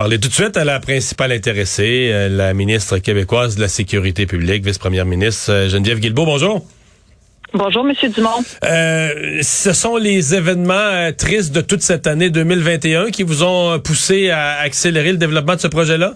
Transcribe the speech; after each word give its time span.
Parler 0.00 0.20
tout 0.20 0.28
de 0.28 0.32
suite 0.32 0.56
à 0.56 0.64
la 0.64 0.78
principale 0.78 1.32
intéressée, 1.32 2.10
euh, 2.12 2.28
la 2.28 2.54
ministre 2.54 2.98
québécoise 2.98 3.56
de 3.56 3.60
la 3.62 3.66
Sécurité 3.66 4.26
publique, 4.26 4.64
vice-première 4.64 5.04
ministre 5.04 5.50
euh, 5.50 5.68
Geneviève 5.68 5.98
Guilbeault. 5.98 6.24
Bonjour. 6.24 6.64
Bonjour, 7.52 7.82
Monsieur 7.82 8.08
Dumont. 8.08 8.44
Euh, 8.62 9.40
ce 9.42 9.72
sont 9.72 9.96
les 9.96 10.36
événements 10.36 11.10
tristes 11.18 11.52
de 11.52 11.62
toute 11.62 11.82
cette 11.82 12.06
année 12.06 12.30
2021 12.30 13.10
qui 13.10 13.24
vous 13.24 13.42
ont 13.42 13.80
poussé 13.80 14.30
à 14.30 14.60
accélérer 14.60 15.10
le 15.10 15.18
développement 15.18 15.56
de 15.56 15.60
ce 15.60 15.66
projet-là? 15.66 16.14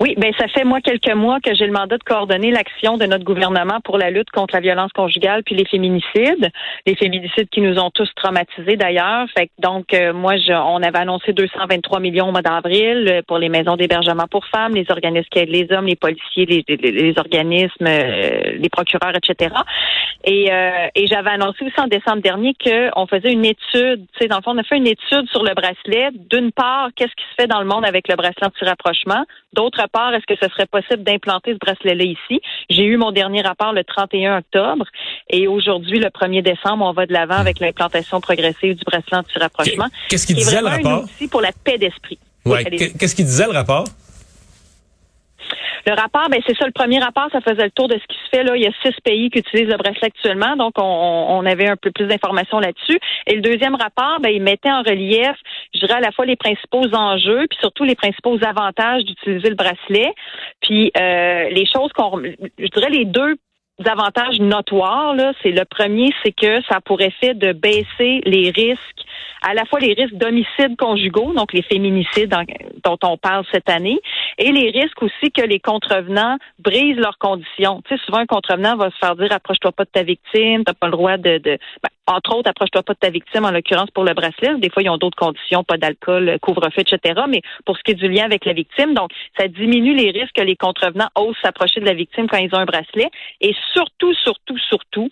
Oui, 0.00 0.14
ben 0.16 0.32
ça 0.38 0.46
fait 0.46 0.62
moi 0.62 0.80
quelques 0.80 1.12
mois 1.12 1.40
que 1.40 1.52
j'ai 1.56 1.66
le 1.66 1.72
mandat 1.72 1.98
de 1.98 2.04
coordonner 2.04 2.52
l'action 2.52 2.98
de 2.98 3.06
notre 3.06 3.24
gouvernement 3.24 3.80
pour 3.82 3.98
la 3.98 4.10
lutte 4.10 4.30
contre 4.30 4.54
la 4.54 4.60
violence 4.60 4.92
conjugale 4.92 5.42
puis 5.42 5.56
les 5.56 5.64
féminicides, 5.64 6.52
les 6.86 6.94
féminicides 6.94 7.48
qui 7.48 7.60
nous 7.60 7.80
ont 7.80 7.90
tous 7.90 8.08
traumatisés 8.14 8.76
d'ailleurs. 8.76 9.26
Fait 9.36 9.50
donc 9.58 9.92
euh, 9.94 10.12
moi 10.12 10.36
je, 10.36 10.52
on 10.52 10.84
avait 10.84 10.98
annoncé 10.98 11.32
223 11.32 11.98
millions 11.98 12.28
au 12.28 12.32
mois 12.32 12.42
d'avril 12.42 13.08
euh, 13.08 13.22
pour 13.26 13.38
les 13.38 13.48
maisons 13.48 13.74
d'hébergement 13.74 14.26
pour 14.30 14.46
femmes, 14.46 14.76
les 14.76 14.86
organismes 14.88 15.28
qui 15.32 15.40
aident 15.40 15.48
les 15.48 15.66
hommes, 15.72 15.86
les 15.86 15.96
policiers, 15.96 16.46
les, 16.46 16.64
les, 16.68 17.18
organismes, 17.18 17.86
euh, 17.88 18.52
les 18.56 18.68
procureurs, 18.68 19.16
etc. 19.16 19.52
Et, 20.24 20.50
et 20.94 21.06
j'avais 21.06 21.30
annoncé 21.30 21.64
aussi 21.64 21.80
en 21.80 21.86
décembre 21.86 22.20
dernier 22.22 22.54
qu'on 22.54 23.06
faisait 23.06 23.32
une 23.32 23.44
étude, 23.44 24.04
tu 24.12 24.18
sais 24.20 24.28
dans 24.28 24.36
le 24.36 24.42
fond 24.42 24.52
on 24.52 24.58
a 24.58 24.62
fait 24.62 24.76
une 24.76 24.86
étude 24.86 25.28
sur 25.30 25.42
le 25.42 25.54
bracelet. 25.54 26.10
D'une 26.30 26.52
part, 26.52 26.90
qu'est-ce 26.94 27.14
qui 27.14 27.24
se 27.30 27.42
fait 27.42 27.46
dans 27.46 27.60
le 27.60 27.66
monde 27.66 27.84
avec 27.84 28.08
le 28.08 28.16
bracelet 28.16 28.46
anti-rapprochement? 28.46 29.24
D'autre 29.52 29.80
est-ce 30.14 30.26
que 30.26 30.38
ce 30.40 30.50
serait 30.52 30.66
possible 30.66 31.02
d'implanter 31.02 31.52
ce 31.52 31.58
bracelet-là 31.58 32.04
ici? 32.04 32.40
J'ai 32.70 32.84
eu 32.84 32.96
mon 32.96 33.12
dernier 33.12 33.42
rapport 33.42 33.72
le 33.72 33.84
31 33.84 34.38
octobre 34.38 34.84
et 35.30 35.48
aujourd'hui, 35.48 35.98
le 35.98 36.08
1er 36.08 36.42
décembre, 36.42 36.84
on 36.84 36.92
va 36.92 37.06
de 37.06 37.12
l'avant 37.12 37.36
avec 37.36 37.60
l'implantation 37.60 38.20
progressive 38.20 38.74
du 38.74 38.84
bracelet 38.84 39.18
anti-rapprochement. 39.18 39.86
Qu'est-ce 40.08 40.26
qu'il 40.26 40.36
disait 40.36 40.60
le 40.60 40.68
rapport? 40.68 41.04
Un 41.20 41.26
pour 41.28 41.40
la 41.40 41.52
paix 41.52 41.78
d'esprit. 41.78 42.18
Ouais. 42.44 42.64
Qu'est-ce 42.64 43.14
qu'il 43.14 43.26
disait 43.26 43.46
le 43.46 43.52
rapport? 43.52 43.84
Le 45.86 45.94
rapport, 45.94 46.28
ben 46.30 46.40
c'est 46.46 46.56
ça. 46.56 46.66
Le 46.66 46.72
premier 46.72 46.98
rapport, 46.98 47.28
ça 47.32 47.40
faisait 47.40 47.64
le 47.64 47.70
tour 47.70 47.88
de 47.88 47.94
ce 47.94 48.06
qui 48.06 48.18
se 48.24 48.28
fait 48.30 48.44
là. 48.44 48.56
Il 48.56 48.62
y 48.62 48.66
a 48.66 48.72
six 48.82 48.94
pays 49.04 49.30
qui 49.30 49.38
utilisent 49.38 49.68
le 49.68 49.76
bracelet 49.76 50.08
actuellement, 50.08 50.56
donc 50.56 50.74
on, 50.76 51.44
avait 51.46 51.68
un 51.68 51.76
peu 51.76 51.90
plus 51.90 52.06
d'informations 52.06 52.58
là-dessus. 52.58 52.98
Et 53.26 53.36
le 53.36 53.40
deuxième 53.40 53.74
rapport, 53.74 54.18
ben 54.20 54.30
il 54.30 54.42
mettait 54.42 54.70
en 54.70 54.82
relief, 54.82 55.36
je 55.74 55.80
dirais 55.80 55.94
à 55.94 56.00
la 56.00 56.12
fois 56.12 56.26
les 56.26 56.36
principaux 56.36 56.84
enjeux, 56.92 57.46
puis 57.48 57.58
surtout 57.60 57.84
les 57.84 57.94
principaux 57.94 58.36
avantages 58.44 59.04
d'utiliser 59.04 59.48
le 59.48 59.54
bracelet, 59.54 60.12
puis 60.60 60.90
euh, 60.96 61.48
les 61.50 61.64
choses 61.66 61.92
qu'on, 61.92 62.22
je 62.22 62.68
dirais 62.68 62.90
les 62.90 63.04
deux 63.04 63.36
avantages 63.86 64.40
notoires 64.40 65.14
là, 65.14 65.32
c'est 65.42 65.52
le 65.52 65.64
premier, 65.64 66.12
c'est 66.24 66.32
que 66.32 66.62
ça 66.68 66.80
pourrait 66.80 67.12
faire 67.20 67.34
de 67.34 67.52
baisser 67.52 68.20
les 68.24 68.50
risques 68.50 69.04
à 69.42 69.54
la 69.54 69.64
fois 69.64 69.80
les 69.80 69.92
risques 69.92 70.14
d'homicides 70.14 70.76
conjugaux, 70.76 71.32
donc 71.34 71.52
les 71.52 71.62
féminicides 71.62 72.34
dont 72.84 72.98
on 73.02 73.16
parle 73.16 73.44
cette 73.52 73.68
année, 73.68 74.00
et 74.38 74.52
les 74.52 74.70
risques 74.70 75.02
aussi 75.02 75.30
que 75.32 75.42
les 75.42 75.60
contrevenants 75.60 76.38
brisent 76.58 76.98
leurs 76.98 77.18
conditions. 77.18 77.82
Tu 77.86 77.96
sais, 77.96 78.02
souvent 78.04 78.18
un 78.18 78.26
contrevenant 78.26 78.76
va 78.76 78.90
se 78.90 78.96
faire 78.96 79.16
dire 79.16 79.32
approche-toi 79.32 79.72
pas 79.72 79.84
de 79.84 79.90
ta 79.90 80.02
victime, 80.02 80.64
t'as 80.64 80.74
pas 80.74 80.86
le 80.86 80.92
droit 80.92 81.16
de, 81.16 81.38
de 81.38 81.58
ben, 81.82 81.90
entre 82.08 82.34
autres, 82.34 82.48
approche-toi 82.48 82.82
pas 82.82 82.94
de 82.94 82.98
ta 82.98 83.10
victime, 83.10 83.44
en 83.44 83.50
l'occurrence 83.50 83.90
pour 83.90 84.04
le 84.04 84.14
bracelet. 84.14 84.56
Des 84.58 84.70
fois, 84.70 84.82
ils 84.82 84.88
ont 84.88 84.96
d'autres 84.96 85.18
conditions, 85.18 85.62
pas 85.62 85.76
d'alcool, 85.76 86.38
couvre-feu, 86.40 86.80
etc. 86.80 87.20
Mais 87.28 87.42
pour 87.66 87.76
ce 87.76 87.82
qui 87.82 87.90
est 87.90 87.94
du 87.94 88.08
lien 88.08 88.24
avec 88.24 88.46
la 88.46 88.54
victime, 88.54 88.94
donc 88.94 89.10
ça 89.38 89.46
diminue 89.46 89.94
les 89.94 90.10
risques 90.10 90.34
que 90.34 90.42
les 90.42 90.56
contrevenants 90.56 91.10
osent 91.14 91.36
s'approcher 91.42 91.80
de 91.80 91.84
la 91.84 91.94
victime 91.94 92.26
quand 92.26 92.38
ils 92.38 92.54
ont 92.54 92.58
un 92.58 92.64
bracelet. 92.64 93.10
Et 93.40 93.54
surtout, 93.74 94.14
surtout, 94.14 94.58
surtout, 94.58 95.10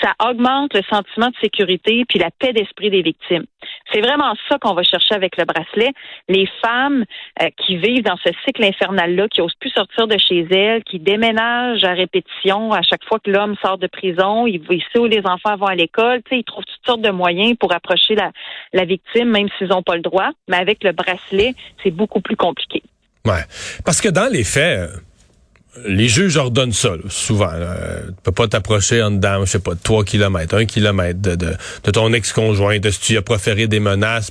ça 0.00 0.12
augmente 0.28 0.74
le 0.74 0.82
sentiment 0.82 1.28
de 1.28 1.36
sécurité 1.40 2.04
puis 2.08 2.18
la 2.18 2.30
paix 2.30 2.52
d'esprit 2.52 2.90
des 2.90 3.02
victimes. 3.02 3.44
C'est 3.92 4.00
vraiment 4.00 4.34
ça 4.48 4.58
qu'on 4.58 4.74
va 4.74 4.82
chercher 4.82 5.14
avec 5.14 5.36
le 5.36 5.44
bracelet. 5.44 5.92
Les 6.28 6.48
femmes 6.64 7.04
euh, 7.40 7.48
qui 7.58 7.76
vivent 7.76 8.02
dans 8.02 8.16
ce 8.24 8.30
cycle 8.44 8.64
infernal-là, 8.64 9.28
qui 9.28 9.40
osent 9.40 9.54
plus 9.60 9.70
sortir 9.70 10.06
de 10.06 10.16
chez 10.18 10.46
elles, 10.50 10.82
qui 10.84 10.98
déménagent 10.98 11.84
à 11.84 11.92
répétition 11.92 12.72
à 12.72 12.82
chaque 12.82 13.04
fois 13.04 13.18
que 13.18 13.30
l'homme 13.30 13.56
sort 13.62 13.78
de 13.78 13.86
prison, 13.86 14.46
ils, 14.46 14.62
ici 14.70 14.98
où 14.98 15.06
les 15.06 15.22
enfants 15.24 15.56
vont 15.56 15.66
à 15.66 15.74
l'école, 15.74 16.22
ils 16.30 16.44
trouvent 16.44 16.64
toutes 16.64 16.86
sortes 16.86 17.02
de 17.02 17.10
moyens 17.10 17.56
pour 17.58 17.72
approcher 17.74 18.14
la, 18.14 18.32
la 18.72 18.84
victime, 18.84 19.30
même 19.30 19.48
s'ils 19.58 19.68
n'ont 19.68 19.82
pas 19.82 19.96
le 19.96 20.02
droit. 20.02 20.30
Mais 20.48 20.56
avec 20.56 20.82
le 20.84 20.92
bracelet, 20.92 21.54
c'est 21.82 21.90
beaucoup 21.90 22.20
plus 22.20 22.36
compliqué. 22.36 22.82
Ouais, 23.24 23.44
parce 23.84 24.00
que 24.00 24.08
dans 24.08 24.30
les 24.32 24.44
faits 24.44 24.90
les 25.86 26.08
juges 26.08 26.36
ordonnent 26.36 26.72
ça, 26.72 26.92
souvent. 27.08 27.50
Tu 27.50 28.12
peux 28.22 28.32
pas 28.32 28.48
t'approcher 28.48 29.02
en 29.02 29.10
dedans, 29.10 29.44
je 29.44 29.52
sais 29.52 29.58
pas, 29.58 29.72
trois 29.74 30.04
kilomètres, 30.04 30.54
un 30.54 30.66
kilomètre 30.66 31.20
de, 31.20 31.34
de, 31.34 31.90
ton 31.90 32.12
ex-conjoint, 32.12 32.78
de 32.78 32.90
si 32.90 33.00
tu 33.00 33.16
as 33.16 33.22
proféré 33.22 33.66
des 33.66 33.80
menaces. 33.80 34.30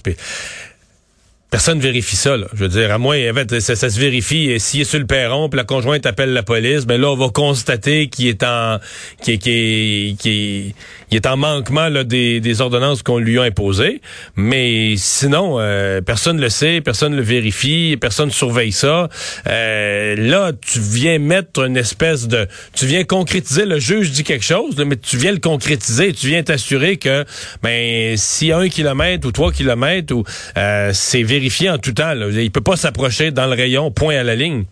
Personne 1.51 1.81
vérifie 1.81 2.15
ça. 2.15 2.37
Je 2.53 2.59
veux 2.63 2.69
dire, 2.69 2.91
à 2.91 2.97
moins, 2.97 3.17
en 3.29 3.33
fait, 3.33 3.59
ça, 3.59 3.75
se 3.75 3.99
vérifie. 3.99 4.57
S'il 4.57 4.81
est 4.81 4.85
sur 4.85 4.99
le 4.99 5.05
perron, 5.05 5.49
puis 5.49 5.57
la 5.57 5.65
conjointe 5.65 6.05
appelle 6.05 6.31
la 6.31 6.43
police, 6.43 6.85
ben 6.85 6.99
là, 6.99 7.11
on 7.11 7.17
va 7.17 7.27
constater 7.27 8.07
qu'il 8.07 8.27
est 8.27 8.41
en, 8.41 8.79
qu'il 9.21 9.33
est, 9.33 10.17
qu'il 10.17 10.73
est, 11.11 11.25
en 11.25 11.35
manquement 11.35 11.89
là, 11.89 12.05
des, 12.05 12.39
des 12.39 12.61
ordonnances 12.61 13.03
qu'on 13.03 13.17
lui 13.17 13.37
a 13.37 13.43
imposées. 13.43 14.01
Mais 14.37 14.95
sinon, 14.95 15.57
euh, 15.59 15.99
personne 15.99 16.39
le 16.39 16.47
sait, 16.47 16.79
personne 16.79 17.17
le 17.17 17.21
vérifie, 17.21 17.97
personne 17.99 18.31
surveille 18.31 18.71
ça. 18.71 19.09
Euh, 19.47 20.15
là, 20.15 20.53
tu 20.53 20.79
viens 20.79 21.19
mettre 21.19 21.65
une 21.65 21.75
espèce 21.75 22.29
de, 22.29 22.47
tu 22.73 22.85
viens 22.85 23.03
concrétiser. 23.03 23.65
Le 23.65 23.77
juge 23.77 24.11
dit 24.11 24.23
quelque 24.23 24.45
chose, 24.45 24.77
mais 24.77 24.95
tu 24.95 25.17
viens 25.17 25.33
le 25.33 25.39
concrétiser. 25.39 26.13
Tu 26.13 26.27
viens 26.27 26.43
t'assurer 26.43 26.95
que, 26.95 27.25
ben, 27.61 28.15
s'il 28.15 28.47
y 28.47 28.51
a 28.53 28.57
un 28.57 28.69
kilomètre 28.69 29.27
ou 29.27 29.33
trois 29.33 29.51
kilomètres, 29.51 30.15
ou 30.15 30.23
euh, 30.57 30.91
c'est 30.93 31.23
en 31.69 31.77
tout 31.77 31.93
temps. 31.93 32.13
Il 32.13 32.51
peut 32.51 32.61
pas 32.61 32.75
s'approcher 32.75 33.31
dans 33.31 33.45
le 33.45 33.55
rayon, 33.55 33.91
point 33.91 34.17
à 34.17 34.23
la 34.23 34.35
ligne. 34.35 34.65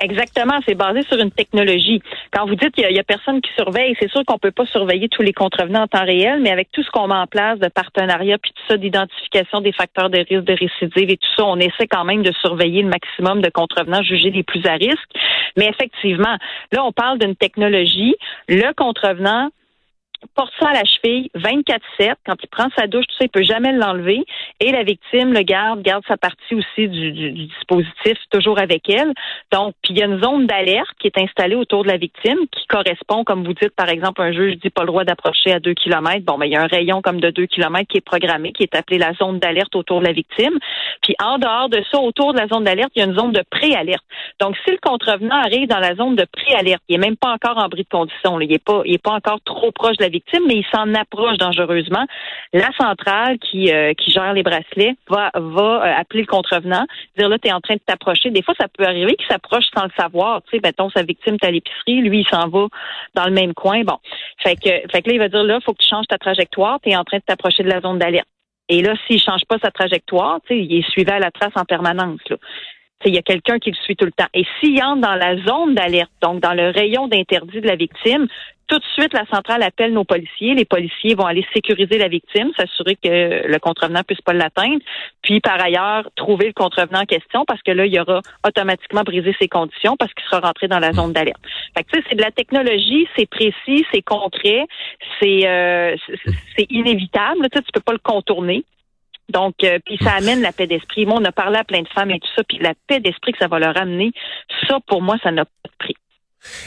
Exactement, 0.00 0.60
c'est 0.64 0.76
basé 0.76 1.02
sur 1.08 1.18
une 1.18 1.32
technologie. 1.32 2.00
Quand 2.32 2.46
vous 2.46 2.54
dites 2.54 2.72
qu'il 2.72 2.88
y, 2.88 2.98
a 3.00 3.04
personne 3.04 3.40
qui 3.40 3.50
surveille, 3.56 3.96
c'est 4.00 4.10
sûr 4.10 4.24
qu'on 4.24 4.38
peut 4.38 4.52
pas 4.52 4.64
surveiller 4.66 5.08
tous 5.08 5.22
les 5.22 5.32
contrevenants 5.32 5.82
en 5.82 5.86
temps 5.88 6.04
réel, 6.04 6.40
mais 6.40 6.50
avec 6.50 6.70
tout 6.70 6.84
ce 6.84 6.90
qu'on 6.90 7.08
met 7.08 7.16
en 7.16 7.26
place 7.26 7.58
de 7.58 7.66
partenariat 7.66 8.38
puis 8.38 8.52
tout 8.52 8.62
ça, 8.68 8.76
d'identification 8.76 9.60
des 9.60 9.72
facteurs 9.72 10.08
de 10.08 10.18
risque 10.18 10.44
de 10.44 10.52
récidive 10.54 11.10
et 11.10 11.16
tout 11.16 11.28
ça, 11.36 11.44
on 11.44 11.56
essaie 11.56 11.88
quand 11.90 12.04
même 12.04 12.22
de 12.22 12.32
surveiller 12.40 12.82
le 12.82 12.90
maximum 12.90 13.42
de 13.42 13.48
contrevenants 13.48 14.02
jugés 14.02 14.30
les 14.30 14.44
plus 14.44 14.64
à 14.66 14.74
risque. 14.74 15.10
Mais 15.56 15.66
effectivement, 15.66 16.36
là, 16.70 16.84
on 16.84 16.92
parle 16.92 17.18
d'une 17.18 17.34
technologie. 17.34 18.14
Le 18.48 18.72
contrevenant 18.74 19.50
porte 20.34 20.52
ça 20.60 20.68
à 20.68 20.72
la 20.72 20.84
cheville 20.84 21.30
24-7. 21.36 22.14
Quand 22.26 22.36
il 22.42 22.48
prend 22.48 22.68
sa 22.76 22.86
douche, 22.86 23.06
tout 23.06 23.16
ça, 23.18 23.24
il 23.24 23.28
peut 23.28 23.42
jamais 23.42 23.72
l'enlever. 23.72 24.24
Et 24.60 24.72
la 24.72 24.82
victime 24.82 25.32
le 25.32 25.42
garde, 25.42 25.82
garde 25.82 26.04
sa 26.06 26.16
partie 26.16 26.54
aussi 26.54 26.88
du, 26.88 27.32
dispositif 27.32 28.18
toujours 28.30 28.58
avec 28.58 28.88
elle. 28.88 29.12
Donc, 29.52 29.74
puis 29.82 29.94
il 29.94 29.98
y 29.98 30.02
a 30.02 30.06
une 30.06 30.22
zone 30.22 30.46
d'alerte 30.46 30.90
qui 30.98 31.06
est 31.06 31.18
installée 31.18 31.54
autour 31.54 31.84
de 31.84 31.88
la 31.88 31.96
victime 31.96 32.38
qui 32.52 32.66
correspond, 32.66 33.24
comme 33.24 33.44
vous 33.44 33.54
dites, 33.54 33.74
par 33.76 33.88
exemple, 33.88 34.22
un 34.22 34.32
juge 34.32 34.56
dit 34.58 34.70
pas 34.70 34.82
le 34.82 34.88
droit 34.88 35.04
d'approcher 35.04 35.52
à 35.52 35.60
2 35.60 35.74
km. 35.74 36.24
Bon, 36.24 36.38
ben, 36.38 36.46
il 36.46 36.52
y 36.52 36.56
a 36.56 36.62
un 36.62 36.66
rayon 36.66 37.00
comme 37.02 37.20
de 37.20 37.30
2 37.30 37.46
km 37.46 37.86
qui 37.88 37.98
est 37.98 38.04
programmé, 38.04 38.52
qui 38.52 38.62
est 38.62 38.74
appelé 38.74 38.98
la 38.98 39.12
zone 39.14 39.38
d'alerte 39.38 39.74
autour 39.76 40.00
de 40.00 40.06
la 40.06 40.12
victime. 40.12 40.58
Puis 41.02 41.14
en 41.22 41.38
dehors 41.38 41.68
de 41.68 41.82
ça, 41.90 41.98
autour 41.98 42.32
de 42.32 42.38
la 42.38 42.48
zone 42.48 42.64
d'alerte, 42.64 42.90
il 42.96 43.00
y 43.00 43.02
a 43.02 43.06
une 43.06 43.18
zone 43.18 43.32
de 43.32 43.42
pré-alerte. 43.50 44.04
Donc, 44.40 44.56
si 44.64 44.70
le 44.70 44.78
contrevenant 44.82 45.36
arrive 45.36 45.68
dans 45.68 45.78
la 45.78 45.94
zone 45.94 46.16
de 46.16 46.24
pré-alerte, 46.24 46.82
il 46.88 46.96
est 46.96 46.98
même 46.98 47.16
pas 47.16 47.32
encore 47.32 47.58
en 47.58 47.68
bris 47.68 47.84
de 47.84 47.88
condition. 47.88 48.40
Il 48.40 48.52
est 48.52 48.62
pas, 48.62 48.82
il 48.84 48.94
est 48.94 49.02
pas 49.02 49.12
encore 49.12 49.40
trop 49.44 49.72
proche 49.72 49.96
de 49.96 50.04
la 50.04 50.07
victime, 50.08 50.42
mais 50.46 50.56
il 50.56 50.66
s'en 50.72 50.92
approche 50.94 51.36
dangereusement. 51.38 52.04
La 52.52 52.70
centrale 52.78 53.38
qui, 53.38 53.72
euh, 53.72 53.92
qui 53.94 54.10
gère 54.10 54.32
les 54.32 54.42
bracelets 54.42 54.96
va, 55.08 55.30
va 55.34 55.86
euh, 55.86 56.00
appeler 56.00 56.22
le 56.22 56.26
contrevenant, 56.26 56.86
dire 57.16 57.28
là, 57.28 57.38
tu 57.38 57.48
es 57.48 57.52
en 57.52 57.60
train 57.60 57.74
de 57.74 57.80
t'approcher. 57.84 58.30
Des 58.30 58.42
fois, 58.42 58.54
ça 58.58 58.66
peut 58.68 58.84
arriver 58.84 59.14
qu'il 59.16 59.26
s'approche 59.26 59.64
sans 59.74 59.84
le 59.84 59.90
savoir. 59.98 60.42
Tu 60.42 60.56
sais, 60.56 60.60
mettons, 60.62 60.90
sa 60.90 61.02
victime 61.02 61.34
est 61.34 61.46
à 61.46 61.50
l'épicerie, 61.50 62.00
lui, 62.02 62.20
il 62.20 62.28
s'en 62.28 62.48
va 62.48 62.66
dans 63.14 63.24
le 63.24 63.32
même 63.32 63.54
coin. 63.54 63.82
Bon. 63.84 63.98
Fait 64.42 64.56
que, 64.56 64.70
fait 64.90 65.02
que 65.02 65.08
là, 65.08 65.14
il 65.14 65.18
va 65.18 65.28
dire 65.28 65.44
là, 65.44 65.58
faut 65.64 65.72
que 65.72 65.82
tu 65.82 65.88
changes 65.88 66.06
ta 66.06 66.18
trajectoire, 66.18 66.78
tu 66.82 66.90
es 66.90 66.96
en 66.96 67.04
train 67.04 67.18
de 67.18 67.24
t'approcher 67.24 67.62
de 67.62 67.68
la 67.68 67.80
zone 67.80 67.98
d'alerte. 67.98 68.28
Et 68.68 68.82
là, 68.82 68.94
s'il 69.06 69.20
change 69.20 69.44
pas 69.48 69.56
sa 69.62 69.70
trajectoire, 69.70 70.40
tu 70.46 70.54
sais, 70.54 70.60
il 70.60 70.78
est 70.78 70.90
suivi 70.90 71.10
à 71.10 71.18
la 71.18 71.30
trace 71.30 71.52
en 71.56 71.64
permanence. 71.64 72.20
Là 72.28 72.36
il 73.04 73.14
y 73.14 73.18
a 73.18 73.22
quelqu'un 73.22 73.58
qui 73.58 73.70
le 73.70 73.76
suit 73.76 73.96
tout 73.96 74.04
le 74.04 74.12
temps. 74.12 74.26
Et 74.34 74.44
s'il 74.58 74.82
entre 74.82 75.00
dans 75.00 75.14
la 75.14 75.36
zone 75.42 75.74
d'alerte, 75.74 76.10
donc 76.20 76.40
dans 76.40 76.54
le 76.54 76.70
rayon 76.70 77.08
d'interdit 77.08 77.60
de 77.60 77.66
la 77.66 77.76
victime, 77.76 78.26
tout 78.68 78.78
de 78.78 78.84
suite, 78.92 79.12
la 79.14 79.26
centrale 79.26 79.62
appelle 79.62 79.92
nos 79.92 80.04
policiers. 80.04 80.54
Les 80.54 80.66
policiers 80.66 81.14
vont 81.14 81.24
aller 81.24 81.44
sécuriser 81.54 81.98
la 81.98 82.08
victime, 82.08 82.50
s'assurer 82.56 82.96
que 82.96 83.46
le 83.48 83.58
contrevenant 83.58 84.02
puisse 84.02 84.20
pas 84.20 84.34
l'atteindre, 84.34 84.80
puis 85.22 85.40
par 85.40 85.60
ailleurs 85.60 86.08
trouver 86.16 86.46
le 86.46 86.52
contrevenant 86.52 87.00
en 87.00 87.06
question 87.06 87.44
parce 87.46 87.62
que 87.62 87.72
là, 87.72 87.86
il 87.86 87.94
y 87.94 87.98
aura 87.98 88.20
automatiquement 88.46 89.02
brisé 89.02 89.34
ses 89.40 89.48
conditions 89.48 89.96
parce 89.96 90.12
qu'il 90.12 90.24
sera 90.24 90.40
rentré 90.40 90.68
dans 90.68 90.78
la 90.78 90.92
zone 90.92 91.12
d'alerte. 91.12 91.40
Fait 91.76 91.82
que 91.82 91.90
tu 91.90 91.98
sais, 91.98 92.06
c'est 92.10 92.16
de 92.16 92.22
la 92.22 92.30
technologie, 92.30 93.08
c'est 93.16 93.28
précis, 93.28 93.86
c'est 93.92 94.02
concret, 94.02 94.66
c'est 95.20 95.48
euh, 95.48 95.96
c'est 96.56 96.66
inévitable. 96.70 97.48
Tu 97.50 97.58
sais, 97.58 97.64
tu 97.64 97.72
peux 97.72 97.80
pas 97.80 97.92
le 97.92 97.98
contourner. 97.98 98.64
Donc, 99.30 99.56
euh, 99.64 99.78
puis 99.84 99.98
ça 100.02 100.12
amène 100.12 100.40
la 100.40 100.52
paix 100.52 100.66
d'esprit. 100.66 101.06
Moi, 101.06 101.16
on 101.20 101.24
a 101.24 101.32
parlé 101.32 101.58
à 101.58 101.64
plein 101.64 101.82
de 101.82 101.88
femmes 101.88 102.10
et 102.10 102.18
tout 102.18 102.28
ça, 102.36 102.42
puis 102.44 102.58
la 102.58 102.72
paix 102.86 103.00
d'esprit 103.00 103.32
que 103.32 103.38
ça 103.38 103.48
va 103.48 103.58
leur 103.58 103.76
amener, 103.76 104.12
ça, 104.66 104.78
pour 104.86 105.02
moi, 105.02 105.16
ça 105.22 105.30
n'a 105.30 105.44
pas 105.44 105.50
de 105.64 105.76
prix. 105.78 105.96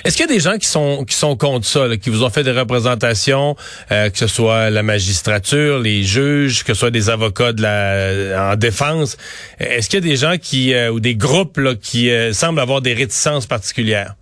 Est-ce 0.04 0.18
qu'il 0.18 0.26
y 0.26 0.30
a 0.30 0.34
des 0.34 0.40
gens 0.40 0.58
qui 0.58 0.68
sont 0.68 1.06
qui 1.06 1.16
sont 1.16 1.36
contre 1.36 1.66
ça, 1.66 1.98
qui 1.98 2.10
vous 2.10 2.24
ont 2.24 2.30
fait 2.30 2.44
des 2.44 2.52
représentations, 2.52 3.56
euh, 3.92 4.10
que 4.10 4.18
ce 4.18 4.28
soit 4.28 4.70
la 4.70 4.84
magistrature, 4.84 5.80
les 5.80 6.04
juges, 6.04 6.64
que 6.64 6.74
ce 6.74 6.80
soit 6.80 6.92
des 6.92 7.10
avocats 7.10 7.54
de 7.54 7.62
la 7.62 8.52
en 8.52 8.56
défense? 8.56 9.18
Est-ce 9.60 9.90
qu'il 9.90 10.04
y 10.04 10.08
a 10.08 10.10
des 10.10 10.18
gens 10.18 10.38
qui 10.38 10.74
euh, 10.74 10.92
ou 10.92 11.00
des 11.00 11.16
groupes 11.16 11.60
qui 11.82 12.10
euh, 12.10 12.34
semblent 12.34 12.60
avoir 12.60 12.82
des 12.82 12.94
réticences 12.94 13.46
particulières? 13.46 14.16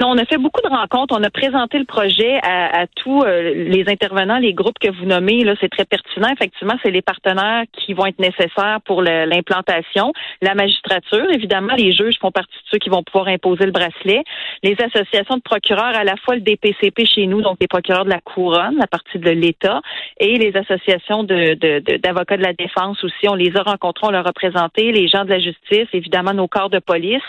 Non, 0.00 0.10
on 0.10 0.18
a 0.18 0.24
fait 0.24 0.38
beaucoup 0.38 0.60
de 0.62 0.68
rencontres. 0.68 1.16
On 1.18 1.22
a 1.24 1.30
présenté 1.30 1.78
le 1.78 1.84
projet 1.84 2.38
à, 2.44 2.86
tous 2.94 3.22
euh, 3.22 3.52
les 3.52 3.84
intervenants, 3.88 4.38
les 4.38 4.54
groupes 4.54 4.78
que 4.78 4.90
vous 4.90 5.06
nommez. 5.06 5.42
Là, 5.42 5.54
c'est 5.60 5.68
très 5.68 5.84
pertinent. 5.84 6.28
Effectivement, 6.32 6.74
c'est 6.84 6.92
les 6.92 7.02
partenaires 7.02 7.64
qui 7.72 7.94
vont 7.94 8.06
être 8.06 8.20
nécessaires 8.20 8.78
pour 8.84 9.02
l'implantation. 9.02 10.12
La 10.40 10.54
magistrature, 10.54 11.26
évidemment, 11.32 11.74
les 11.76 11.92
juges 11.92 12.14
font 12.20 12.30
partie 12.30 12.54
de 12.54 12.68
ceux 12.70 12.78
qui 12.78 12.90
vont 12.90 13.02
pouvoir 13.02 13.26
imposer 13.26 13.64
le 13.64 13.72
bracelet. 13.72 14.22
Les 14.62 14.76
associations 14.80 15.36
de 15.36 15.42
procureurs, 15.42 15.96
à 15.96 16.04
la 16.04 16.14
fois 16.16 16.36
le 16.36 16.42
DPCP 16.42 17.04
chez 17.04 17.26
nous, 17.26 17.42
donc 17.42 17.56
les 17.60 17.66
procureurs 17.66 18.04
de 18.04 18.10
la 18.10 18.20
couronne, 18.20 18.76
la 18.78 18.86
partie 18.86 19.18
de 19.18 19.30
l'État, 19.30 19.80
et 20.20 20.38
les 20.38 20.56
associations 20.56 21.24
d'avocats 21.24 21.56
de, 21.56 21.80
de, 21.80 22.36
de, 22.36 22.42
la 22.42 22.52
défense 22.52 23.02
aussi. 23.02 23.28
On 23.28 23.34
les 23.34 23.56
a 23.56 23.62
rencontrés, 23.62 24.06
on 24.06 24.10
l'a 24.10 24.22
représenté, 24.22 24.92
les 24.92 25.08
gens 25.08 25.24
de 25.24 25.30
la 25.30 25.40
justice, 25.40 25.88
évidemment 25.92 26.34
nos 26.34 26.46
corps 26.46 26.70
de 26.70 26.78
police, 26.78 27.22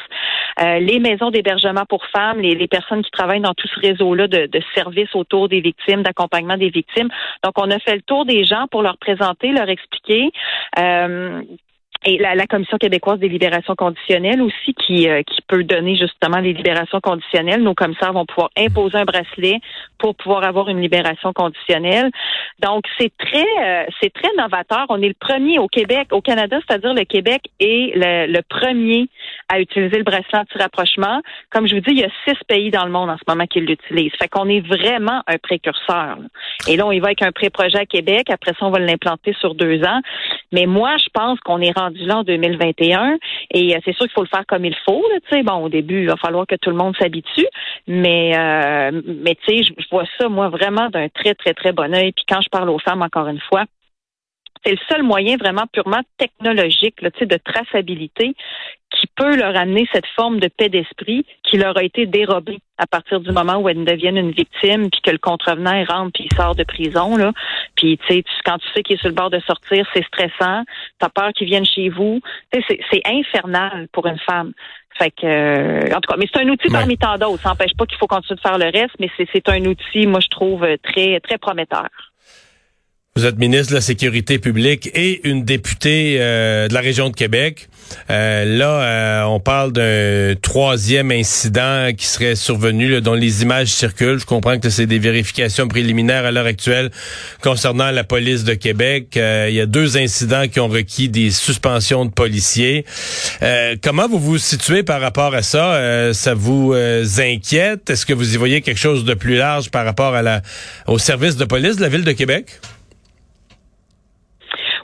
euh, 0.62 0.80
les 0.80 1.00
maisons 1.00 1.31
d'hébergement 1.31 1.86
pour 1.88 2.06
femmes, 2.07 2.39
les 2.39 2.58
les 2.59 2.67
personnes 2.67 3.01
qui 3.03 3.11
travaillent 3.11 3.41
dans 3.41 3.53
tout 3.53 3.67
ce 3.67 3.79
réseau-là 3.79 4.27
de, 4.27 4.61
services 4.75 5.15
autour 5.15 5.50
des 5.50 5.61
victimes, 5.61 6.03
d'accompagnement 6.03 6.57
des 6.57 6.69
victimes. 6.69 7.09
Donc, 7.44 7.53
on 7.57 7.71
a 7.71 7.79
fait 7.79 7.95
le 7.95 8.01
tour 8.01 8.25
des 8.25 8.44
gens 8.44 8.67
pour 8.69 8.81
leur 8.81 8.97
présenter, 8.97 9.51
leur 9.51 9.69
expliquer. 9.69 10.31
Euh, 10.77 11.41
et 12.06 12.18
la, 12.18 12.34
la, 12.34 12.48
Commission 12.48 12.78
québécoise 12.78 13.19
des 13.19 13.28
libérations 13.28 13.75
conditionnelles 13.75 14.42
aussi, 14.42 14.74
qui, 14.74 15.10
euh, 15.10 15.22
qui 15.24 15.42
peut 15.48 15.63
donner 15.66 15.98
justement 15.98 16.40
les 16.40 16.54
libérations 16.54 17.01
conditionnelles. 17.01 17.62
Nos 17.62 17.74
commissaires 17.74 18.13
vont 18.13 18.25
pouvoir 18.25 18.50
imposer 18.57 18.98
un 18.98 19.04
bracelet 19.04 19.60
pour 19.98 20.16
pouvoir 20.16 20.46
avoir 20.46 20.69
une 20.69 20.80
libération 20.80 21.34
conditionnelle. 21.34 22.10
Donc, 22.60 22.86
c'est 22.98 23.12
très 23.18 23.46
euh, 23.62 23.86
c'est 24.01 24.13
très 24.13 24.30
novateur. 24.38 24.86
On 24.88 25.01
est 25.01 25.10
le 25.10 25.16
premier 25.19 25.60
au 25.60 25.68
Québec, 25.68 26.07
au 26.12 26.22
Canada, 26.22 26.57
c'est-à-dire 26.66 26.94
le 26.94 27.04
Québec 27.04 27.42
est 27.60 27.92
le, 27.96 28.31
le 28.31 28.42
premier 28.48 29.10
à 29.50 29.60
utiliser 29.60 29.98
le 29.98 30.04
bracelet 30.04 30.40
anti-rapprochement. 30.40 31.22
Comme 31.50 31.68
je 31.68 31.75
vous 31.75 31.81
dis, 31.81 31.92
il 31.92 32.00
y 32.00 32.06
a 32.06 32.10
six 32.25 32.38
pays 32.48 32.72
dans 32.72 32.86
le 32.86 32.92
monde 32.92 33.10
en 33.10 33.18
ce 33.18 33.24
moment 33.28 33.46
qui 33.46 33.60
l'utilisent. 33.60 34.13
Fait 34.18 34.30
qu'on 34.30 34.48
est 34.48 34.62
vraiment 34.62 35.22
un 35.28 35.38
précurseur. 35.38 36.18
Et 36.68 36.78
là, 36.78 36.86
on 36.86 36.92
y 36.92 37.00
va 37.00 37.07
avec 37.07 37.22
un 37.24 37.31
pré-projet 37.31 37.80
à 37.80 37.86
Québec. 37.86 38.30
Après 38.30 38.51
ça, 38.51 38.66
on 38.66 38.69
va 38.69 38.80
l'implanter 38.80 39.34
sur 39.40 39.56
deux 39.56 39.84
ans. 39.84 40.00
Mais 40.51 40.66
moi, 40.66 40.96
je 40.98 41.10
pense 41.13 41.40
qu'on 41.42 41.60
est 41.62 41.78
rendu 41.78 41.88
là 41.95 42.19
en 42.19 42.24
2021 42.24 43.18
et 43.51 43.75
euh, 43.75 43.80
c'est 43.83 43.94
sûr 43.94 44.06
qu'il 44.06 44.13
faut 44.13 44.24
le 44.24 44.27
faire 44.27 44.45
comme 44.47 44.65
il 44.65 44.75
faut. 44.86 45.03
Là, 45.09 45.41
bon, 45.44 45.63
au 45.65 45.69
début, 45.69 46.01
il 46.01 46.07
va 46.07 46.18
falloir 46.18 46.45
que 46.47 46.56
tout 46.56 46.69
le 46.69 46.75
monde 46.75 46.95
s'habitue, 46.97 47.47
mais 47.88 48.38
euh, 48.38 49.01
mais 49.06 49.36
tu 49.36 49.57
sais, 49.57 49.63
je, 49.63 49.89
vois 49.91 50.06
ça 50.19 50.30
moi 50.30 50.50
vraiment 50.50 50.89
d'un 50.89 51.09
très 51.09 51.33
très 51.33 51.53
très 51.53 51.71
bon 51.71 51.94
œil. 51.94 52.12
Puis 52.12 52.25
quand 52.27 52.41
je 52.41 52.50
parle 52.50 52.69
aux 52.69 52.80
femmes, 52.80 53.01
encore 53.01 53.27
une 53.27 53.41
fois, 53.50 53.65
c'est 54.63 54.71
le 54.71 54.77
seul 54.89 55.03
moyen 55.03 55.38
vraiment 55.38 55.65
purement 55.71 56.01
technologique 56.17 57.01
là, 57.01 57.09
de 57.09 57.38
traçabilité 57.38 58.35
qui 58.91 59.07
peut 59.15 59.35
leur 59.35 59.56
amener 59.56 59.88
cette 59.94 60.07
forme 60.15 60.39
de 60.39 60.47
paix 60.47 60.69
d'esprit 60.69 61.25
qui 61.44 61.57
leur 61.57 61.77
a 61.77 61.83
été 61.83 62.06
dérobée 62.06 62.59
à 62.77 62.88
partir 62.88 63.19
du 63.19 63.31
moment 63.31 63.57
où 63.57 63.69
elles 63.69 63.85
deviennent 63.85 64.17
une 64.17 64.31
victime, 64.31 64.89
puis 64.89 65.01
que 65.01 65.11
le 65.11 65.17
contrevenant 65.19 65.83
rentre 65.85 66.11
puis 66.13 66.27
il 66.29 66.35
sort 66.35 66.56
de 66.56 66.63
prison. 66.63 67.15
Là. 67.15 67.31
Puis 67.75 67.97
tu 68.00 68.07
sais, 68.07 68.23
quand 68.45 68.57
tu 68.57 68.67
sais 68.73 68.81
qu'il 68.81 68.95
est 68.95 69.00
sur 69.00 69.09
le 69.09 69.15
bord 69.15 69.29
de 69.29 69.39
sortir, 69.41 69.85
c'est 69.94 70.06
stressant. 70.06 70.63
T'as 70.97 71.09
peur 71.09 71.31
qu'il 71.33 71.47
vienne 71.47 71.65
chez 71.65 71.89
vous. 71.89 72.19
C'est 72.51 73.01
infernal 73.05 73.88
pour 73.91 74.07
une 74.07 74.19
femme. 74.19 74.53
Fait 74.97 75.12
que, 75.12 75.25
euh, 75.25 75.95
en 75.95 76.01
tout 76.01 76.12
cas, 76.12 76.17
mais 76.17 76.27
c'est 76.33 76.41
un 76.41 76.50
outil 76.50 76.69
parmi 76.69 76.97
tant 76.97 77.17
d'autres. 77.17 77.44
Ça 77.44 77.50
n'empêche 77.50 77.75
pas 77.77 77.85
qu'il 77.85 77.97
faut 77.97 78.07
continuer 78.07 78.35
de 78.35 78.41
faire 78.41 78.57
le 78.57 78.65
reste, 78.65 78.95
mais 79.00 79.09
c'est 79.17 79.50
un 79.50 79.63
outil, 79.65 80.07
moi, 80.07 80.19
je 80.19 80.27
trouve, 80.27 80.65
très, 80.83 81.19
très 81.21 81.38
prometteur. 81.38 81.88
Vous 83.19 83.25
êtes 83.25 83.38
ministre 83.38 83.71
de 83.71 83.75
la 83.75 83.81
Sécurité 83.81 84.39
publique 84.39 84.89
et 84.95 85.27
une 85.27 85.44
députée 85.44 86.19
euh, 86.21 86.69
de 86.69 86.74
la 86.74 86.80
région 86.80 87.10
de 87.10 87.13
Québec. 87.13 87.68
Euh, 88.10 88.45
là, 88.45 88.69
euh, 88.69 89.24
on 89.24 89.42
parle 89.42 89.74
d'un 89.74 90.36
troisième 90.42 91.12
incident 91.12 91.89
qui 91.98 92.06
serait 92.06 92.36
survenu, 92.36 93.01
dont 93.01 93.16
les 93.16 93.42
images 93.42 93.68
circulent. 93.68 94.21
Je 94.21 94.25
comprends 94.25 94.57
que 94.57 94.69
c'est 94.69 94.86
des 94.86 95.00
vérifications 95.00 95.68
préliminaires 95.68 96.24
à 96.24 96.31
l'heure 96.31 96.45
actuelle 96.45 96.92
concernant 97.44 97.92
la 97.92 98.06
police 98.06 98.45
de 98.45 98.54
Québec. 98.54 99.10
il 99.18 99.54
y 99.54 99.60
a 99.60 99.65
deux 99.65 99.98
incidents 99.98 100.48
qui 100.48 100.62
ont 100.62 100.69
requis 100.69 101.10
des 101.10 101.30
suspensions 101.30 102.06
de 102.06 102.12
policiers. 102.12 102.86
comment 103.83 104.07
vous 104.07 104.19
vous 104.19 104.38
situez 104.38 104.83
par 104.83 105.01
rapport 105.01 105.36
à 105.36 105.42
ça? 105.42 106.13
ça 106.13 106.33
vous 106.36 106.74
inquiète? 107.18 107.89
Est-ce 107.89 108.06
que 108.06 108.13
vous 108.13 108.33
y 108.33 108.38
voyez 108.38 108.62
quelque 108.62 108.80
chose 108.80 109.04
de 109.04 109.13
plus 109.13 109.36
large 109.36 109.72
par 109.72 109.83
rapport 109.83 110.15
à 110.15 110.22
la, 110.22 110.42
au 110.88 111.00
service 111.00 111.36
de 111.36 111.44
police 111.44 111.75
de 111.75 111.81
la 111.81 111.89
Ville 111.89 112.06
de 112.06 112.13
Québec? 112.13 112.62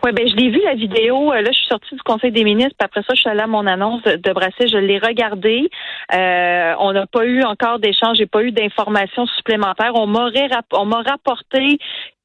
Oui, 0.06 0.12
ben 0.12 0.28
je 0.28 0.36
l'ai 0.36 0.52
vu 0.52 0.62
la 0.64 0.76
vidéo. 0.76 1.34
Euh, 1.34 1.42
là, 1.42 1.50
je 1.52 1.58
suis 1.58 1.68
sortie 1.68 1.96
du 1.96 2.02
Conseil 2.04 2.32
des 2.32 2.44
ministres. 2.44 2.76
Puis 2.78 2.86
après 2.86 3.02
ça, 3.02 3.16
je 3.16 3.22
suis 3.22 3.28
allée 3.28 3.42
à 3.42 3.48
mon 3.48 3.66
annonce 3.66 4.04
de, 4.04 4.18
de 4.18 4.34
Je 4.68 4.78
l'ai 4.78 5.00
regardée. 5.00 5.68
Euh, 6.14 6.76
on 6.78 6.94
n'a 6.94 7.08
pas 7.08 7.26
eu 7.26 7.42
encore 7.42 7.80
d'échange. 7.80 8.18
J'ai 8.18 8.28
pas 8.28 8.44
eu 8.44 8.52
d'informations 8.52 9.26
supplémentaires. 9.26 9.94
On 9.96 10.06
m'aurait 10.06 10.48
on 10.74 10.86
m'a 10.86 11.02
rapporté 11.02 11.80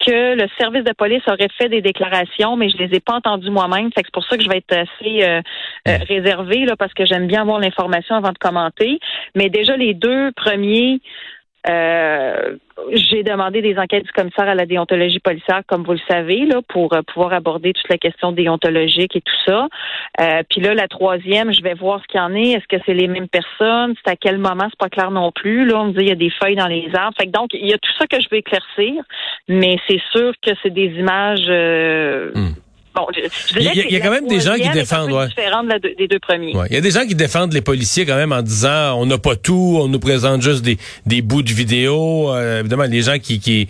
que 0.07 0.35
le 0.35 0.47
service 0.59 0.85
de 0.85 0.93
police 0.93 1.23
aurait 1.27 1.49
fait 1.57 1.71
des 1.71 1.81
déclarations, 1.81 2.55
mais 2.55 2.69
je 2.69 2.77
les 2.77 2.95
ai 2.97 3.01
pas 3.01 3.15
entendues 3.15 3.49
moi-même. 3.49 3.89
c'est 3.97 4.11
pour 4.13 4.27
ça 4.27 4.37
que 4.37 4.43
je 4.43 4.51
vais 4.51 4.59
être 4.59 4.77
assez 4.77 5.25
euh, 5.25 5.41
euh 5.89 5.97
réservée 6.07 6.67
là, 6.67 6.77
parce 6.77 6.93
que 6.93 7.07
j'aime 7.07 7.29
bien 7.29 7.41
avoir 7.43 7.61
l'information 7.61 8.15
avant 8.15 8.33
de 8.33 8.39
commenter. 8.39 8.99
Mais 9.35 9.49
déjà 9.49 9.75
les 9.79 9.95
deux 9.95 10.33
premiers. 10.33 11.01
Euh, 11.69 12.57
j'ai 12.93 13.23
demandé 13.23 13.61
des 13.61 13.77
enquêtes 13.79 14.05
du 14.05 14.13
commissaire 14.13 14.49
à 14.49 14.55
la 14.55 14.65
déontologie 14.65 15.19
policière, 15.19 15.63
comme 15.67 15.83
vous 15.83 15.93
le 15.93 16.01
savez, 16.09 16.47
là, 16.47 16.61
pour 16.69 16.95
euh, 16.95 17.03
pouvoir 17.03 17.35
aborder 17.35 17.73
toute 17.73 17.89
la 17.91 17.99
question 17.99 18.33
déontologique 18.33 19.15
et 19.17 19.21
tout 19.21 19.37
ça. 19.47 19.69
Euh, 20.21 20.43
puis 20.49 20.61
là, 20.61 20.75
la 20.75 20.89
troisième, 20.89 21.53
je 21.53 21.63
vais 21.63 21.75
voir 21.75 22.01
ce 22.01 22.07
qu'il 22.07 22.19
y 22.19 22.23
en 22.23 22.35
est. 22.35 22.53
Est-ce 22.53 22.67
que 22.67 22.83
c'est 22.87 22.95
les 22.95 23.09
mêmes 23.09 23.29
personnes? 23.29 23.95
C'est 24.03 24.11
à 24.11 24.17
quel 24.17 24.39
moment? 24.39 24.69
C'est 24.71 24.79
pas 24.79 24.89
clair 24.89 25.11
non 25.11 25.33
plus. 25.33 25.67
Là, 25.67 25.81
on 25.81 25.87
me 25.87 25.93
dit 25.93 26.01
il 26.01 26.09
y 26.09 26.13
a 26.13 26.17
des 26.17 26.31
feuilles 26.31 26.57
dans 26.57 26.67
les 26.67 26.91
arbres. 26.95 27.17
Fait 27.21 27.27
donc, 27.27 27.51
il 27.53 27.69
y 27.69 27.75
a 27.75 27.79
tout 27.79 27.93
ça 27.99 28.07
que 28.07 28.21
je 28.21 28.29
veux 28.31 28.39
éclaircir, 28.39 29.03
mais 29.49 29.77
c'est 29.87 30.01
sûr 30.13 30.33
que 30.43 30.53
c'est 30.63 30.73
des 30.73 30.87
images. 30.87 31.47
Hmm 32.97 33.01
il 33.57 33.63
y, 33.63 33.97
a, 33.97 34.01
quand 34.01 34.11
même 34.11 34.27
des 34.27 34.41
gens 34.41 34.55
qui 34.55 34.69
défendent. 34.71 35.13
Ouais. 35.13 35.29
des 35.97 36.09
deux 36.09 36.19
premiers. 36.19 36.53
Il 36.69 36.75
y 36.75 36.77
a 36.77 36.81
des 36.81 36.91
gens 36.91 37.07
qui 37.07 37.15
défendent 37.15 37.53
les 37.53 37.61
policiers 37.61 38.05
quand 38.05 38.17
même 38.17 38.33
en 38.33 38.43
disant 38.43 38.95
on 38.99 39.07
n'a 39.07 39.19
pas 39.19 39.37
tout, 39.37 39.79
on 39.81 39.89
nous 39.89 40.01
présente 40.01 40.43
juste 40.43 40.63
des, 40.63 40.77
des 41.07 41.23
bouts 41.23 41.43
de 41.43 41.53
vidéo. 41.53 42.33
Euh, 42.33 42.61
évidemment, 42.61 42.85
les 42.85 43.03
gens 43.03 43.19
qui, 43.19 43.39
qui 43.39 43.69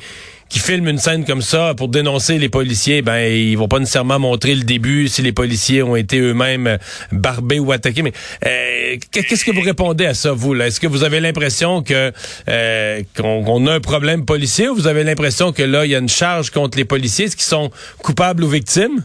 qui 0.51 0.59
filment 0.59 0.89
une 0.89 0.99
scène 0.99 1.25
comme 1.25 1.43
ça 1.43 1.75
pour 1.75 1.89
dénoncer 1.89 2.39
les 2.39 2.49
policiers, 2.49 3.03
ben 3.03 3.21
ils 3.33 3.57
vont 3.57 3.69
pas 3.69 3.79
nécessairement 3.79 4.19
montrer 4.19 4.55
le 4.55 4.65
début 4.65 5.09
si 5.09 5.23
les 5.23 5.33
policiers 5.33 5.83
ont 5.83 5.97
été 5.97 6.19
eux-mêmes 6.19 6.77
barbés 7.13 7.61
ou 7.61 7.73
attaqués. 7.73 8.03
Mais 8.03 8.13
euh, 8.45 8.97
qu'est-ce 9.13 9.45
que 9.45 9.53
vous 9.53 9.61
répondez 9.61 10.07
à 10.07 10.15
ça, 10.15 10.33
vous 10.33 10.55
Est-ce 10.57 10.81
que 10.81 10.89
vous 10.89 11.05
avez 11.05 11.21
l'impression 11.21 11.83
que 11.83 12.13
euh, 12.49 13.03
qu'on 13.17 13.67
a 13.69 13.73
un 13.75 13.81
problème 13.81 14.25
policier 14.25 14.69
ou 14.69 14.75
vous 14.75 14.89
avez 14.89 15.05
l'impression 15.05 15.53
que 15.53 15.63
là 15.63 15.87
il 15.87 15.93
y 15.93 15.95
a 15.95 15.99
une 15.99 16.09
charge 16.09 16.51
contre 16.51 16.77
les 16.77 16.85
policiers, 16.85 17.27
est-ce 17.27 17.37
qu'ils 17.37 17.45
sont 17.45 17.71
coupables 18.03 18.43
ou 18.43 18.49
victimes? 18.49 19.05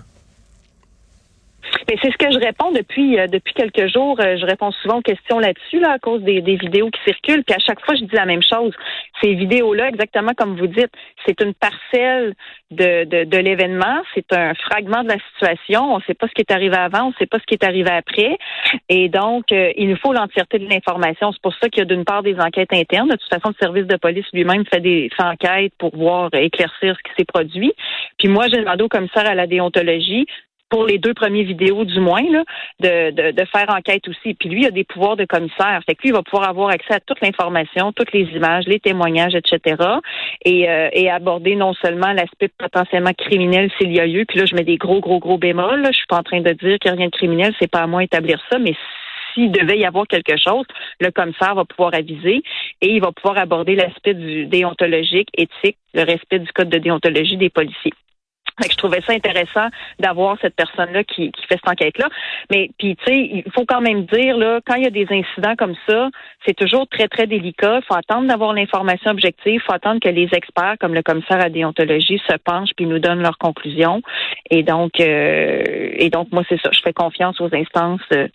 C'est 1.88 2.12
ce 2.12 2.18
que 2.18 2.32
je 2.32 2.40
réponds 2.40 2.72
depuis 2.72 3.20
euh, 3.20 3.28
depuis 3.28 3.54
quelques 3.54 3.88
jours. 3.88 4.20
Euh, 4.20 4.38
je 4.38 4.46
réponds 4.46 4.72
souvent 4.72 4.98
aux 4.98 5.02
questions 5.02 5.40
là-dessus, 5.40 5.80
là, 5.80 5.92
à 5.92 6.00
cause 6.00 6.22
des, 6.22 6.42
des, 6.42 6.56
vidéos 6.56 6.90
qui 6.90 7.00
circulent. 7.04 7.44
Puis 7.44 7.56
à 7.56 7.60
chaque 7.60 7.84
fois, 7.86 7.96
je 7.96 8.04
dis 8.04 8.16
la 8.16 8.26
même 8.26 8.42
chose. 8.42 8.74
Ces 9.22 9.34
vidéos-là, 9.34 9.90
exactement 9.90 10.32
comme 10.36 10.58
vous 10.58 10.68
dites, 10.68 10.92
c'est 11.26 11.40
une 11.42 11.54
parcelle 11.54 12.34
de, 12.72 13.04
de, 13.06 13.24
de 13.26 13.38
l'événement. 13.38 14.02
C'est 14.14 14.34
un 14.34 14.54
fragment 14.56 15.04
de 15.04 15.10
la 15.10 15.18
situation. 15.34 15.94
On 15.94 15.98
ne 15.98 16.04
sait 16.04 16.14
pas 16.14 16.28
ce 16.28 16.34
qui 16.34 16.42
est 16.42 16.52
arrivé 16.52 16.76
avant, 16.76 17.06
on 17.06 17.10
ne 17.10 17.16
sait 17.20 17.26
pas 17.26 17.40
ce 17.40 17.46
qui 17.46 17.54
est 17.54 17.64
arrivé 17.64 17.92
après. 17.92 18.38
Et 18.90 19.10
donc, 19.10 19.52
euh, 19.52 19.72
il 19.78 19.90
nous 19.90 19.98
faut 19.98 20.14
l'entièreté 20.14 20.60
de 20.60 20.68
l'information. 20.68 21.32
C'est 21.32 21.42
pour 21.42 21.54
ça 21.56 21.70
qu'il 21.70 21.80
y 21.80 21.82
a 21.82 21.86
d'une 21.86 22.06
part 22.06 22.24
des 22.24 22.40
enquêtes 22.40 22.74
internes. 22.74 23.10
De 23.10 23.16
toute 23.16 23.30
façon, 23.30 23.50
le 23.50 23.56
service 23.60 23.88
de 23.88 23.98
police 23.98 24.26
lui-même 24.34 24.66
fait 24.66 24.82
des 24.82 25.10
enquêtes 25.20 25.74
pour 25.78 25.96
voir 25.96 26.30
éclaircir 26.34 26.96
ce 26.98 27.04
qui 27.04 27.16
s'est 27.18 27.26
produit. 27.26 27.74
Puis 28.18 28.28
moi, 28.28 28.48
j'ai 28.52 28.60
demandé 28.60 28.84
au 28.84 28.90
commissaire 28.90 29.30
à 29.30 29.36
la 29.36 29.48
déontologie 29.48 30.26
pour 30.70 30.86
les 30.86 30.98
deux 30.98 31.14
premières 31.14 31.46
vidéos 31.46 31.86
du 31.86 32.00
moins, 32.00 32.24
là, 32.30 32.44
de, 32.80 33.12
de, 33.12 33.32
de, 33.32 33.46
faire 33.46 33.70
enquête 33.70 34.08
aussi. 34.08 34.34
Puis 34.34 34.50
lui, 34.50 34.62
il 34.62 34.68
a 34.68 34.72
des 34.72 34.84
pouvoirs 34.84 35.16
de 35.16 35.26
commissaire. 35.26 35.80
Fait 35.86 35.96
que 35.96 36.02
lui, 36.02 36.10
il 36.10 36.14
va 36.14 36.24
pouvoir 36.24 36.50
avoir 36.50 36.70
accès 36.70 36.96
à 36.96 37.00
toute 37.00 37.22
l'information, 37.22 37.92
toutes 37.92 38.12
les 38.14 38.24
images, 38.36 38.66
les 38.66 38.80
témoignages, 38.80 39.36
etc. 39.36 39.76
Et, 40.44 40.70
euh, 40.70 40.90
et 40.92 41.10
aborder 41.10 41.56
non 41.56 41.74
seulement 41.74 42.14
l'aspect 42.14 42.50
potentiellement 42.58 43.14
criminel 43.14 43.70
s'il 43.78 43.96
y 43.96 44.00
a 44.00 44.08
eu. 44.08 44.26
Puis 44.26 44.40
là, 44.40 44.46
je 44.46 44.56
mets 44.56 44.64
des 44.64 44.78
gros, 44.78 45.00
gros, 45.00 45.20
gros 45.20 45.38
bémols. 45.38 45.86
Je 45.88 45.98
suis 45.98 46.08
pas 46.08 46.18
en 46.18 46.24
train 46.24 46.42
de 46.42 46.52
dire 46.52 46.80
qu'il 46.80 46.92
n'y 46.92 46.98
a 46.98 46.98
rien 46.98 47.08
de 47.08 47.16
criminel, 47.16 47.54
c'est 47.60 47.70
pas 47.70 47.82
à 47.82 47.88
moi 47.88 48.02
d'établir 48.02 48.40
ça, 48.50 48.58
mais 48.58 48.76
s'il 49.34 49.52
devait 49.52 49.78
y 49.78 49.86
avoir 49.86 50.08
quelque 50.08 50.38
chose, 50.38 50.66
le 51.00 51.12
commissaire 51.12 51.56
va 51.56 51.66
pouvoir 51.66 51.94
aviser 51.94 52.42
et 52.82 52.90
il 52.90 53.02
va 53.02 53.12
pouvoir 53.12 53.38
aborder 53.38 53.76
l'aspect 53.76 54.14
du 54.14 54.46
déontologique, 54.48 55.30
éthique, 55.38 55.78
le 55.94 56.04
respect 56.04 56.40
du 56.40 56.52
code 56.54 56.70
de 56.70 56.78
déontologie 56.78 57.38
des 57.38 57.50
policiers. 57.50 57.94
je 58.72 58.76
trouvais 58.78 59.02
ça 59.02 59.14
intéressant 59.14 59.68
d'avoir 60.00 60.38
cette 60.42 60.56
personne-là 60.56 61.04
qui, 61.04 61.32
qui 61.32 61.42
fait 61.48 61.56
cette 61.56 61.70
enquête-là. 61.70 62.08
Mais 62.52 62.70
puis, 62.78 62.96
tu 62.96 63.06
sais, 63.06 63.18
il 63.18 63.52
faut 63.54 63.66
quand 63.66 63.82
même 63.82 64.06
dire, 64.06 64.38
là, 64.38 64.60
quand 64.66 64.76
il 64.76 64.84
y 64.84 64.88
a 64.88 64.92
des 64.92 65.08
incidents 65.10 65.56
comme 65.58 65.76
ça, 65.88 66.10
c'est 66.46 66.56
toujours 66.56 66.88
très, 66.88 67.08
très 67.08 67.28
délicat. 67.28 67.80
Il 67.82 67.86
faut 67.86 67.96
attendre 67.96 68.28
d'avoir 68.28 68.54
l'information 68.54 69.12
objective. 69.12 69.56
Il 69.56 69.62
faut 69.62 69.74
attendre 69.74 70.00
que 70.00 70.10
les 70.10 70.30
experts, 70.32 70.76
comme 70.80 70.94
le 70.94 71.04
commissaire 71.04 71.42
à 71.42 71.50
déontologie, 71.50 72.22
se 72.28 72.36
penchent 72.38 72.74
puis 72.76 72.86
nous 72.86 73.00
donnent 73.00 73.22
leurs 73.22 73.38
conclusions. 73.38 74.02
Et 74.50 74.64
donc, 74.64 75.00
euh, 75.00 75.64
et 75.98 76.10
donc, 76.10 76.32
moi, 76.32 76.44
c'est 76.48 76.60
ça. 76.62 76.70
Je 76.72 76.80
fais 76.82 76.94
confiance 76.94 77.42
aux 77.42 77.54
instances 77.54 78.02
euh, 78.14 78.28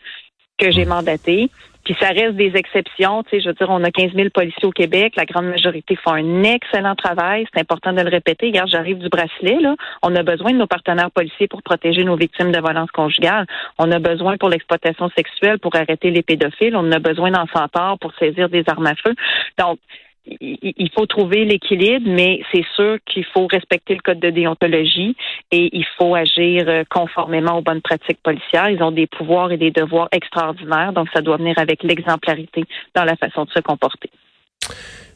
que 0.58 0.70
j'ai 0.70 0.84
mandatées. 0.84 1.50
Puis 1.84 1.96
ça 1.98 2.08
reste 2.08 2.36
des 2.36 2.52
exceptions. 2.54 3.22
Tu 3.24 3.30
sais, 3.30 3.40
je 3.40 3.48
veux 3.48 3.54
dire, 3.54 3.68
on 3.70 3.82
a 3.84 3.90
15 3.90 4.12
000 4.14 4.28
policiers 4.30 4.66
au 4.66 4.70
Québec. 4.70 5.14
La 5.16 5.24
grande 5.24 5.46
majorité 5.46 5.96
font 5.96 6.12
un 6.12 6.42
excellent 6.42 6.94
travail. 6.94 7.46
C'est 7.52 7.60
important 7.60 7.92
de 7.92 8.02
le 8.02 8.10
répéter. 8.10 8.46
Regarde, 8.46 8.68
j'arrive 8.68 8.98
du 8.98 9.08
bracelet. 9.08 9.58
Là. 9.60 9.76
On 10.02 10.14
a 10.14 10.22
besoin 10.22 10.52
de 10.52 10.58
nos 10.58 10.66
partenaires 10.66 11.10
policiers 11.10 11.48
pour 11.48 11.62
protéger 11.62 12.04
nos 12.04 12.16
victimes 12.16 12.52
de 12.52 12.58
violences 12.58 12.90
conjugales. 12.90 13.46
On 13.78 13.90
a 13.90 13.98
besoin 13.98 14.36
pour 14.36 14.50
l'exploitation 14.50 15.10
sexuelle, 15.16 15.58
pour 15.58 15.74
arrêter 15.74 16.10
les 16.10 16.22
pédophiles. 16.22 16.76
On 16.76 16.92
a 16.92 16.98
besoin 16.98 17.30
d'en 17.30 17.46
centaures 17.46 17.98
pour 17.98 18.14
saisir 18.14 18.48
des 18.48 18.64
armes 18.66 18.86
à 18.86 18.94
feu. 18.94 19.14
Donc, 19.58 19.78
il 20.26 20.90
faut 20.94 21.06
trouver 21.06 21.44
l'équilibre, 21.44 22.06
mais 22.08 22.40
c'est 22.52 22.64
sûr 22.76 22.98
qu'il 23.06 23.24
faut 23.32 23.46
respecter 23.46 23.94
le 23.94 24.00
code 24.00 24.20
de 24.20 24.30
déontologie 24.30 25.16
et 25.50 25.70
il 25.72 25.84
faut 25.98 26.14
agir 26.14 26.64
euh, 26.68 26.84
conformément 26.90 27.58
aux 27.58 27.62
bonnes 27.62 27.80
pratiques 27.80 28.20
policières. 28.22 28.68
Ils 28.68 28.82
ont 28.82 28.92
des 28.92 29.06
pouvoirs 29.06 29.50
et 29.50 29.56
des 29.56 29.70
devoirs 29.70 30.08
extraordinaires, 30.12 30.92
donc 30.92 31.08
ça 31.14 31.22
doit 31.22 31.38
venir 31.38 31.54
avec 31.58 31.82
l'exemplarité 31.82 32.64
dans 32.94 33.04
la 33.04 33.16
façon 33.16 33.44
de 33.44 33.50
se 33.50 33.60
comporter. 33.60 34.10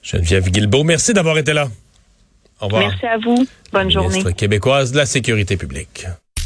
Geneviève 0.02 0.50
Guilbeault, 0.50 0.84
merci 0.84 1.12
d'avoir 1.12 1.38
été 1.38 1.52
là. 1.52 1.66
Au 2.61 2.66
revoir. 2.66 2.88
Merci 2.88 3.06
à 3.06 3.18
vous. 3.18 3.46
Bonne 3.73 3.90
journée. 3.90 4.23
québécoise 4.34 4.92
de 4.92 4.99
la 4.99 5.06
sécurité 5.06 5.56
publique. 5.56 6.06